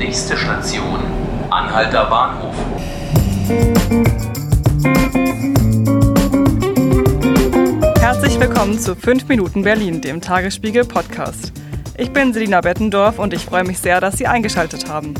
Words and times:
Nächste 0.00 0.34
Station, 0.34 0.98
Anhalter 1.50 2.06
Bahnhof. 2.06 2.54
Herzlich 8.00 8.40
willkommen 8.40 8.78
zu 8.78 8.96
5 8.96 9.28
Minuten 9.28 9.62
Berlin, 9.62 10.00
dem 10.00 10.22
Tagesspiegel 10.22 10.86
Podcast. 10.86 11.52
Ich 11.98 12.14
bin 12.14 12.32
Selina 12.32 12.62
Bettendorf 12.62 13.18
und 13.18 13.34
ich 13.34 13.44
freue 13.44 13.64
mich 13.64 13.78
sehr, 13.78 14.00
dass 14.00 14.16
Sie 14.16 14.26
eingeschaltet 14.26 14.88
haben. 14.88 15.12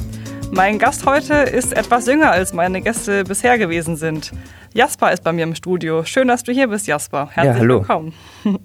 Mein 0.51 0.79
Gast 0.79 1.05
heute 1.05 1.35
ist 1.35 1.75
etwas 1.75 2.07
jünger, 2.07 2.31
als 2.31 2.55
meine 2.55 2.81
Gäste 2.81 3.25
bisher 3.25 3.59
gewesen 3.59 3.97
sind. 3.97 4.33
Jasper 4.73 5.13
ist 5.13 5.23
bei 5.23 5.35
mir 5.35 5.43
im 5.43 5.55
Studio. 5.55 6.07
Schön, 6.07 6.27
dass 6.27 6.43
du 6.43 6.53
hier 6.53 6.69
bist, 6.69 6.87
Jasper. 6.87 7.29
Herzlich 7.33 7.55
ja, 7.55 7.61
hallo. 7.61 7.81
willkommen. 7.81 8.15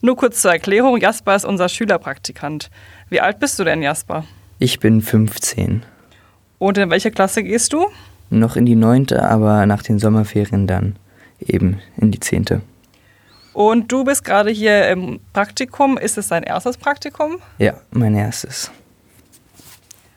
Nur 0.00 0.16
kurz 0.16 0.40
zur 0.40 0.52
Erklärung, 0.52 0.96
Jasper 0.96 1.36
ist 1.36 1.44
unser 1.44 1.68
Schülerpraktikant. 1.68 2.70
Wie 3.10 3.20
alt 3.20 3.38
bist 3.40 3.58
du 3.58 3.64
denn, 3.64 3.82
Jasper? 3.82 4.24
Ich 4.60 4.80
bin 4.80 5.00
15. 5.02 5.84
Und 6.58 6.78
in 6.78 6.90
welche 6.90 7.12
Klasse 7.12 7.44
gehst 7.44 7.72
du? 7.72 7.86
Noch 8.30 8.56
in 8.56 8.66
die 8.66 8.74
neunte, 8.74 9.22
aber 9.22 9.64
nach 9.66 9.84
den 9.84 10.00
Sommerferien 10.00 10.66
dann 10.66 10.96
eben 11.38 11.78
in 11.96 12.10
die 12.10 12.18
zehnte. 12.18 12.60
Und 13.52 13.92
du 13.92 14.02
bist 14.02 14.24
gerade 14.24 14.50
hier 14.50 14.88
im 14.88 15.20
Praktikum. 15.32 15.96
Ist 15.96 16.18
es 16.18 16.28
dein 16.28 16.42
erstes 16.42 16.76
Praktikum? 16.76 17.38
Ja, 17.58 17.74
mein 17.92 18.16
erstes. 18.16 18.72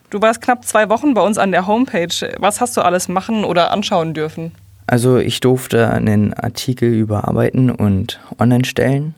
Du 0.10 0.20
warst 0.22 0.42
knapp 0.42 0.66
zwei 0.66 0.90
Wochen 0.90 1.14
bei 1.14 1.22
uns 1.22 1.38
an 1.38 1.52
der 1.52 1.68
Homepage. 1.68 2.34
Was 2.40 2.62
hast 2.62 2.76
du 2.78 2.82
alles 2.82 3.08
machen 3.08 3.44
oder 3.46 3.70
anschauen 3.70 4.16
dürfen? 4.16 4.54
Also 4.88 5.18
ich 5.18 5.40
durfte 5.40 5.92
einen 5.92 6.34
Artikel 6.34 6.92
überarbeiten 6.92 7.70
und 7.70 8.20
online 8.40 8.66
stellen. 8.66 9.14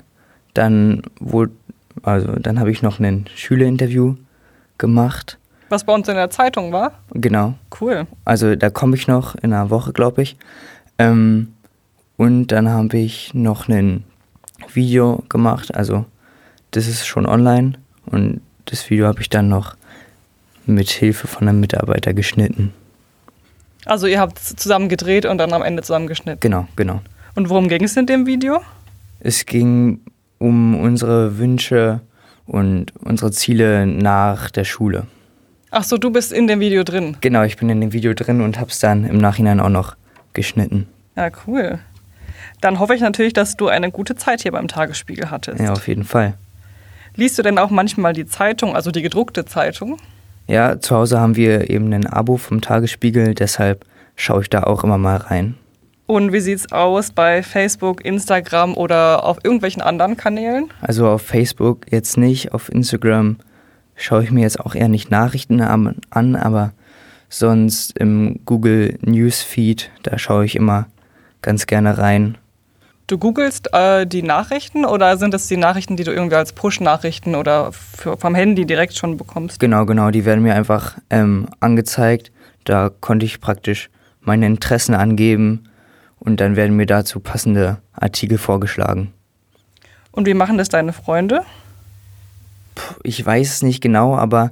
Dann 0.53 1.01
wurde, 1.21 1.53
also 2.03 2.33
dann 2.33 2.59
habe 2.59 2.71
ich 2.71 2.81
noch 2.81 2.99
ein 2.99 3.25
Schülerinterview 3.33 4.15
gemacht. 4.77 5.37
Was 5.69 5.83
bei 5.83 5.93
uns 5.93 6.07
in 6.07 6.15
der 6.15 6.29
Zeitung 6.29 6.71
war? 6.71 6.93
Genau. 7.11 7.55
Cool. 7.79 8.05
Also 8.25 8.55
da 8.55 8.69
komme 8.69 8.95
ich 8.95 9.07
noch 9.07 9.35
in 9.35 9.53
einer 9.53 9.69
Woche, 9.69 9.93
glaube 9.93 10.21
ich. 10.21 10.37
Ähm, 10.99 11.53
und 12.17 12.47
dann 12.47 12.69
habe 12.69 12.97
ich 12.97 13.33
noch 13.33 13.67
ein 13.67 14.03
Video 14.73 15.23
gemacht. 15.29 15.73
Also 15.73 16.05
das 16.71 16.87
ist 16.87 17.05
schon 17.05 17.25
online 17.25 17.73
und 18.05 18.41
das 18.65 18.89
Video 18.89 19.07
habe 19.07 19.21
ich 19.21 19.29
dann 19.29 19.49
noch 19.49 19.75
mit 20.65 20.89
Hilfe 20.89 21.27
von 21.27 21.47
einem 21.47 21.59
Mitarbeiter 21.59 22.13
geschnitten. 22.13 22.73
Also 23.85 24.07
ihr 24.07 24.19
habt 24.19 24.39
zusammen 24.39 24.87
gedreht 24.89 25.25
und 25.25 25.37
dann 25.37 25.51
am 25.53 25.61
Ende 25.61 25.83
zusammen 25.83 26.07
geschnitten. 26.07 26.39
Genau, 26.39 26.67
genau. 26.75 27.01
Und 27.35 27.49
worum 27.49 27.67
ging 27.67 27.83
es 27.83 27.97
in 27.97 28.05
dem 28.05 28.25
Video? 28.25 28.61
Es 29.19 29.45
ging 29.45 29.99
um 30.39 30.79
unsere 30.79 31.37
Wünsche 31.37 32.01
und 32.45 32.93
unsere 32.99 33.31
Ziele 33.31 33.85
nach 33.85 34.51
der 34.51 34.63
Schule. 34.63 35.07
Ach 35.71 35.83
so, 35.83 35.97
du 35.97 36.11
bist 36.11 36.31
in 36.31 36.47
dem 36.47 36.59
Video 36.59 36.83
drin. 36.83 37.17
Genau, 37.21 37.43
ich 37.43 37.57
bin 37.57 37.69
in 37.69 37.81
dem 37.81 37.93
Video 37.93 38.13
drin 38.13 38.41
und 38.41 38.59
habe 38.59 38.69
es 38.69 38.79
dann 38.79 39.05
im 39.05 39.17
Nachhinein 39.17 39.59
auch 39.59 39.69
noch 39.69 39.95
geschnitten. 40.33 40.87
Ja, 41.15 41.29
cool. 41.47 41.79
Dann 42.61 42.79
hoffe 42.79 42.95
ich 42.95 43.01
natürlich, 43.01 43.33
dass 43.33 43.57
du 43.57 43.67
eine 43.67 43.91
gute 43.91 44.15
Zeit 44.15 44.41
hier 44.41 44.51
beim 44.51 44.67
Tagesspiegel 44.67 45.31
hattest. 45.31 45.59
Ja, 45.59 45.73
auf 45.73 45.87
jeden 45.87 46.03
Fall. 46.03 46.35
Liest 47.15 47.37
du 47.37 47.43
denn 47.43 47.57
auch 47.57 47.69
manchmal 47.69 48.13
die 48.13 48.25
Zeitung, 48.25 48.75
also 48.75 48.91
die 48.91 49.01
gedruckte 49.01 49.45
Zeitung? 49.45 49.97
Ja, 50.47 50.79
zu 50.79 50.95
Hause 50.95 51.19
haben 51.19 51.35
wir 51.35 51.69
eben 51.69 51.91
ein 51.93 52.07
Abo 52.07 52.37
vom 52.37 52.61
Tagesspiegel, 52.61 53.33
deshalb 53.33 53.85
schaue 54.15 54.41
ich 54.41 54.49
da 54.49 54.63
auch 54.63 54.83
immer 54.83 54.97
mal 54.97 55.17
rein. 55.17 55.55
Und 56.05 56.33
wie 56.33 56.41
sieht's 56.41 56.71
aus 56.71 57.11
bei 57.11 57.43
Facebook, 57.43 58.03
Instagram 58.03 58.75
oder 58.75 59.23
auf 59.23 59.37
irgendwelchen 59.43 59.81
anderen 59.81 60.17
Kanälen? 60.17 60.69
Also 60.81 61.07
auf 61.07 61.21
Facebook 61.21 61.85
jetzt 61.91 62.17
nicht, 62.17 62.53
auf 62.53 62.69
Instagram 62.69 63.37
schaue 63.95 64.23
ich 64.23 64.31
mir 64.31 64.41
jetzt 64.41 64.59
auch 64.59 64.75
eher 64.75 64.89
nicht 64.89 65.11
Nachrichten 65.11 65.61
an, 65.61 66.35
aber 66.35 66.73
sonst 67.29 67.97
im 67.97 68.39
Google 68.45 68.97
Newsfeed, 69.01 69.91
da 70.03 70.17
schaue 70.17 70.45
ich 70.45 70.55
immer 70.55 70.87
ganz 71.41 71.67
gerne 71.67 71.97
rein. 71.97 72.37
Du 73.07 73.17
googelst 73.17 73.73
äh, 73.73 74.05
die 74.05 74.23
Nachrichten 74.23 74.85
oder 74.85 75.17
sind 75.17 75.33
das 75.33 75.47
die 75.47 75.57
Nachrichten, 75.57 75.97
die 75.97 76.03
du 76.03 76.11
irgendwie 76.11 76.35
als 76.35 76.53
Push-Nachrichten 76.53 77.35
oder 77.35 77.71
für, 77.71 78.17
vom 78.17 78.33
Handy 78.33 78.65
direkt 78.65 78.95
schon 78.95 79.17
bekommst? 79.17 79.59
Genau, 79.59 79.85
genau, 79.85 80.09
die 80.09 80.25
werden 80.25 80.43
mir 80.43 80.55
einfach 80.55 80.97
ähm, 81.09 81.47
angezeigt. 81.59 82.31
Da 82.63 82.89
konnte 82.89 83.25
ich 83.25 83.41
praktisch 83.41 83.89
meine 84.21 84.45
Interessen 84.45 84.95
angeben 84.95 85.65
und 86.23 86.39
dann 86.39 86.55
werden 86.55 86.77
mir 86.77 86.85
dazu 86.85 87.19
passende 87.19 87.81
Artikel 87.91 88.37
vorgeschlagen. 88.37 89.13
Und 90.11 90.25
wie 90.25 90.33
machen 90.33 90.57
das 90.57 90.69
deine 90.69 90.93
Freunde? 90.93 91.41
Puh, 92.75 92.95
ich 93.03 93.23
weiß 93.25 93.55
es 93.55 93.61
nicht 93.61 93.81
genau, 93.81 94.15
aber 94.15 94.51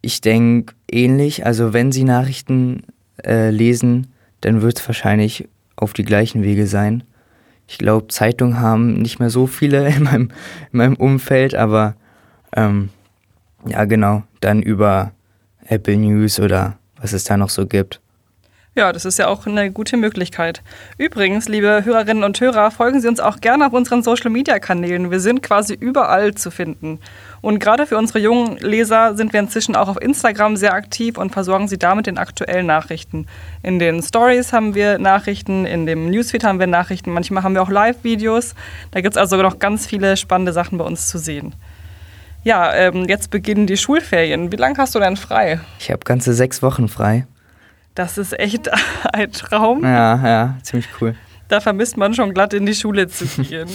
ich 0.00 0.22
denke 0.22 0.74
ähnlich. 0.90 1.44
Also 1.44 1.74
wenn 1.74 1.92
sie 1.92 2.04
Nachrichten 2.04 2.84
äh, 3.22 3.50
lesen, 3.50 4.12
dann 4.40 4.62
wird 4.62 4.78
es 4.78 4.88
wahrscheinlich 4.88 5.48
auf 5.76 5.92
die 5.92 6.04
gleichen 6.04 6.42
Wege 6.42 6.66
sein. 6.66 7.04
Ich 7.68 7.78
glaube, 7.78 8.08
Zeitungen 8.08 8.58
haben 8.58 8.94
nicht 8.94 9.18
mehr 9.18 9.30
so 9.30 9.46
viele 9.46 9.86
in 9.94 10.04
meinem, 10.04 10.30
in 10.72 10.78
meinem 10.78 10.96
Umfeld, 10.96 11.54
aber 11.54 11.94
ähm, 12.56 12.88
ja 13.66 13.84
genau, 13.84 14.22
dann 14.40 14.62
über 14.62 15.12
Apple 15.66 15.98
News 15.98 16.40
oder 16.40 16.78
was 16.96 17.12
es 17.12 17.24
da 17.24 17.36
noch 17.36 17.50
so 17.50 17.66
gibt. 17.66 18.00
Ja, 18.80 18.94
das 18.94 19.04
ist 19.04 19.18
ja 19.18 19.26
auch 19.26 19.46
eine 19.46 19.70
gute 19.70 19.98
Möglichkeit. 19.98 20.62
Übrigens, 20.96 21.50
liebe 21.50 21.84
Hörerinnen 21.84 22.24
und 22.24 22.40
Hörer, 22.40 22.70
folgen 22.70 22.98
Sie 23.02 23.08
uns 23.08 23.20
auch 23.20 23.42
gerne 23.42 23.66
auf 23.66 23.74
unseren 23.74 24.02
Social-Media-Kanälen. 24.02 25.10
Wir 25.10 25.20
sind 25.20 25.42
quasi 25.42 25.74
überall 25.74 26.34
zu 26.34 26.50
finden. 26.50 26.98
Und 27.42 27.58
gerade 27.58 27.86
für 27.86 27.98
unsere 27.98 28.20
jungen 28.20 28.56
Leser 28.56 29.18
sind 29.18 29.34
wir 29.34 29.40
inzwischen 29.40 29.76
auch 29.76 29.88
auf 29.88 30.00
Instagram 30.00 30.56
sehr 30.56 30.72
aktiv 30.72 31.18
und 31.18 31.30
versorgen 31.30 31.68
sie 31.68 31.76
damit 31.76 32.06
den 32.06 32.16
aktuellen 32.16 32.64
Nachrichten. 32.64 33.26
In 33.62 33.78
den 33.78 34.02
Stories 34.02 34.54
haben 34.54 34.74
wir 34.74 34.96
Nachrichten, 34.96 35.66
in 35.66 35.84
dem 35.84 36.10
Newsfeed 36.10 36.42
haben 36.42 36.58
wir 36.58 36.66
Nachrichten, 36.66 37.12
manchmal 37.12 37.42
haben 37.42 37.52
wir 37.52 37.60
auch 37.60 37.68
Live-Videos. 37.68 38.54
Da 38.92 39.02
gibt 39.02 39.14
es 39.14 39.20
also 39.20 39.36
noch 39.36 39.58
ganz 39.58 39.86
viele 39.86 40.16
spannende 40.16 40.54
Sachen 40.54 40.78
bei 40.78 40.86
uns 40.86 41.06
zu 41.06 41.18
sehen. 41.18 41.54
Ja, 42.44 42.72
ähm, 42.72 43.04
jetzt 43.10 43.30
beginnen 43.30 43.66
die 43.66 43.76
Schulferien. 43.76 44.50
Wie 44.50 44.56
lange 44.56 44.78
hast 44.78 44.94
du 44.94 45.00
denn 45.00 45.18
frei? 45.18 45.60
Ich 45.78 45.90
habe 45.90 46.00
ganze 46.06 46.32
sechs 46.32 46.62
Wochen 46.62 46.88
frei. 46.88 47.26
Das 47.94 48.18
ist 48.18 48.38
echt 48.38 48.70
ein 49.12 49.32
Traum. 49.32 49.82
Ja, 49.82 50.26
ja, 50.26 50.58
ziemlich 50.62 50.88
cool. 51.00 51.14
Da 51.48 51.60
vermisst 51.60 51.96
man 51.96 52.14
schon 52.14 52.32
glatt 52.32 52.54
in 52.54 52.66
die 52.66 52.74
Schule 52.74 53.08
zu 53.08 53.26
gehen. 53.42 53.68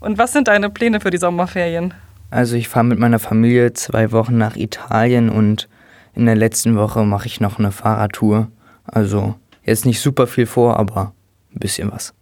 Und 0.00 0.18
was 0.18 0.32
sind 0.32 0.48
deine 0.48 0.70
Pläne 0.70 1.00
für 1.00 1.10
die 1.10 1.18
Sommerferien? 1.18 1.94
Also 2.30 2.56
ich 2.56 2.68
fahre 2.68 2.84
mit 2.84 2.98
meiner 2.98 3.18
Familie 3.18 3.72
zwei 3.72 4.12
Wochen 4.12 4.36
nach 4.36 4.56
Italien 4.56 5.30
und 5.30 5.68
in 6.14 6.26
der 6.26 6.34
letzten 6.34 6.76
Woche 6.76 7.04
mache 7.04 7.26
ich 7.26 7.40
noch 7.40 7.58
eine 7.58 7.72
Fahrradtour. 7.72 8.48
Also 8.84 9.36
jetzt 9.62 9.86
nicht 9.86 10.00
super 10.00 10.26
viel 10.26 10.46
vor, 10.46 10.78
aber 10.78 11.12
ein 11.54 11.60
bisschen 11.60 11.90
was. 11.90 12.14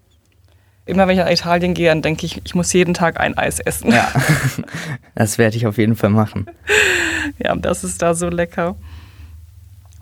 Immer 0.85 1.09
wenn 1.09 1.19
ich 1.19 1.25
nach 1.25 1.31
Italien 1.31 1.75
gehe, 1.75 1.89
dann 1.89 2.03
denke 2.03 2.27
ich, 2.27 2.41
ich 2.45 2.55
muss 2.55 2.73
jeden 2.73 2.95
Tag 2.95 3.19
ein 3.19 3.37
Eis 3.37 3.59
essen. 3.59 3.91
Ja, 3.91 4.09
das 5.17 5.37
werde 5.39 5.57
ich 5.57 5.67
auf 5.67 5.79
jeden 5.79 5.97
Fall 5.97 6.11
machen. 6.11 6.47
Ja, 7.39 7.57
das 7.57 7.83
ist 7.83 8.03
da 8.03 8.15
so 8.15 8.29
lecker. 8.29 8.77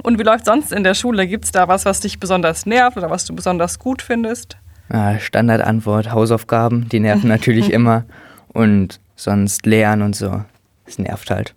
Und 0.04 0.19
wie 0.19 0.22
läuft 0.22 0.44
sonst 0.44 0.70
in 0.70 0.84
der 0.84 0.92
Schule? 0.92 1.26
Gibt 1.26 1.47
es 1.47 1.50
da 1.50 1.66
was, 1.66 1.87
was 1.87 2.00
dich 2.00 2.20
besonders 2.20 2.66
nervt 2.66 2.98
oder 2.98 3.09
was 3.09 3.25
du 3.25 3.34
besonders 3.34 3.78
gut 3.78 4.03
findest? 4.03 4.59
Ja, 4.92 5.19
Standardantwort, 5.19 6.12
Hausaufgaben, 6.12 6.91
die 6.91 7.00
nerven 7.00 7.26
natürlich 7.26 7.70
immer. 7.72 8.04
Und 8.48 9.00
sonst 9.16 9.65
Lernen 9.65 10.03
und 10.03 10.15
so. 10.15 10.44
Das 10.84 10.98
nervt 10.98 11.31
halt. 11.31 11.54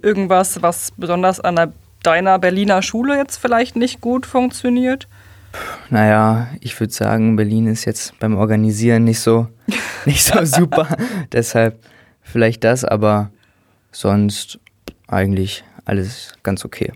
Irgendwas, 0.00 0.62
was 0.62 0.92
besonders 0.96 1.40
an 1.40 1.56
der, 1.56 1.72
deiner 2.04 2.38
Berliner 2.38 2.80
Schule 2.80 3.16
jetzt 3.16 3.38
vielleicht 3.38 3.74
nicht 3.74 4.00
gut 4.00 4.24
funktioniert? 4.24 5.08
Naja, 5.90 6.46
ich 6.60 6.78
würde 6.78 6.92
sagen, 6.92 7.34
Berlin 7.34 7.66
ist 7.66 7.86
jetzt 7.86 8.16
beim 8.20 8.36
Organisieren 8.36 9.02
nicht 9.02 9.18
so, 9.18 9.48
nicht 10.04 10.22
so 10.22 10.44
super. 10.44 10.86
Deshalb 11.32 11.80
vielleicht 12.22 12.62
das, 12.62 12.84
aber 12.84 13.32
sonst 13.90 14.60
eigentlich 15.08 15.64
alles 15.84 16.34
ganz 16.44 16.64
okay. 16.64 16.92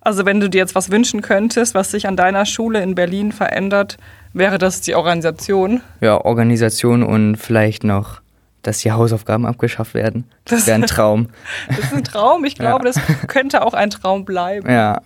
Also 0.00 0.24
wenn 0.24 0.40
du 0.40 0.48
dir 0.48 0.58
jetzt 0.58 0.74
was 0.74 0.90
wünschen 0.90 1.20
könntest, 1.20 1.74
was 1.74 1.90
sich 1.90 2.06
an 2.06 2.16
deiner 2.16 2.46
Schule 2.46 2.82
in 2.82 2.94
Berlin 2.94 3.32
verändert, 3.32 3.98
wäre 4.32 4.58
das 4.58 4.80
die 4.80 4.94
Organisation? 4.94 5.82
Ja, 6.00 6.24
Organisation 6.24 7.02
und 7.02 7.36
vielleicht 7.36 7.84
noch, 7.84 8.22
dass 8.62 8.78
die 8.78 8.92
Hausaufgaben 8.92 9.44
abgeschafft 9.44 9.94
werden. 9.94 10.24
Das, 10.46 10.66
wäre 10.66 10.76
ein 10.76 10.82
Traum. 10.86 11.28
das 11.68 11.78
ist 11.80 11.92
ein 11.92 12.04
Traum. 12.04 12.44
Ich 12.44 12.54
glaube, 12.58 12.86
ja. 12.86 12.92
das 12.92 13.26
könnte 13.26 13.62
auch 13.62 13.74
ein 13.74 13.90
Traum 13.90 14.24
bleiben. 14.24 14.70
Ja, 14.70 15.02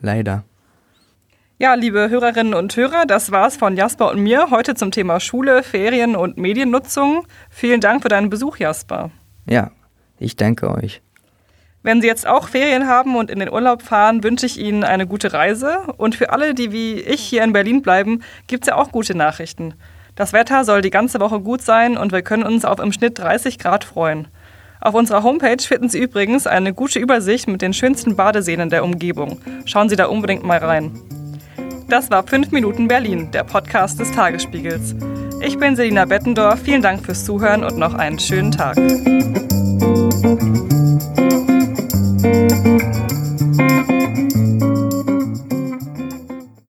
leider. 0.00 0.42
Ja, 1.60 1.74
liebe 1.74 2.10
Hörerinnen 2.10 2.52
und 2.52 2.74
Hörer, 2.76 3.06
das 3.06 3.30
war's 3.30 3.56
von 3.56 3.76
Jasper 3.76 4.10
und 4.10 4.20
mir 4.20 4.50
heute 4.50 4.74
zum 4.74 4.90
Thema 4.90 5.20
Schule, 5.20 5.62
Ferien 5.62 6.16
und 6.16 6.36
Mediennutzung. 6.36 7.26
Vielen 7.48 7.80
Dank 7.80 8.02
für 8.02 8.08
deinen 8.08 8.28
Besuch, 8.28 8.56
Jasper. 8.56 9.12
Ja, 9.48 9.70
ich 10.18 10.34
danke 10.34 10.68
euch. 10.68 11.03
Wenn 11.84 12.00
Sie 12.00 12.06
jetzt 12.06 12.26
auch 12.26 12.48
Ferien 12.48 12.88
haben 12.88 13.14
und 13.14 13.30
in 13.30 13.40
den 13.40 13.52
Urlaub 13.52 13.82
fahren, 13.82 14.24
wünsche 14.24 14.46
ich 14.46 14.58
Ihnen 14.58 14.84
eine 14.84 15.06
gute 15.06 15.34
Reise. 15.34 15.80
Und 15.98 16.14
für 16.14 16.32
alle, 16.32 16.54
die 16.54 16.72
wie 16.72 16.94
ich 16.94 17.20
hier 17.20 17.44
in 17.44 17.52
Berlin 17.52 17.82
bleiben, 17.82 18.22
gibt 18.46 18.64
es 18.64 18.68
ja 18.68 18.76
auch 18.76 18.90
gute 18.90 19.14
Nachrichten. 19.14 19.74
Das 20.16 20.32
Wetter 20.32 20.64
soll 20.64 20.80
die 20.80 20.88
ganze 20.88 21.20
Woche 21.20 21.40
gut 21.40 21.60
sein 21.60 21.98
und 21.98 22.10
wir 22.10 22.22
können 22.22 22.44
uns 22.44 22.64
auf 22.64 22.80
im 22.80 22.90
Schnitt 22.90 23.18
30 23.18 23.58
Grad 23.58 23.84
freuen. 23.84 24.28
Auf 24.80 24.94
unserer 24.94 25.22
Homepage 25.22 25.62
finden 25.62 25.90
Sie 25.90 25.98
übrigens 25.98 26.46
eine 26.46 26.72
gute 26.72 26.98
Übersicht 26.98 27.48
mit 27.48 27.60
den 27.60 27.74
schönsten 27.74 28.16
Badeseen 28.16 28.70
der 28.70 28.82
Umgebung. 28.82 29.38
Schauen 29.66 29.90
Sie 29.90 29.96
da 29.96 30.06
unbedingt 30.06 30.42
mal 30.42 30.58
rein. 30.58 30.98
Das 31.90 32.10
war 32.10 32.26
5 32.26 32.50
Minuten 32.50 32.88
Berlin, 32.88 33.30
der 33.30 33.44
Podcast 33.44 34.00
des 34.00 34.10
Tagesspiegels. 34.10 34.94
Ich 35.42 35.58
bin 35.58 35.76
Selina 35.76 36.06
Bettendorf, 36.06 36.60
vielen 36.62 36.80
Dank 36.80 37.04
fürs 37.04 37.26
Zuhören 37.26 37.62
und 37.62 37.76
noch 37.76 37.92
einen 37.92 38.18
schönen 38.18 38.52
Tag. 38.52 38.78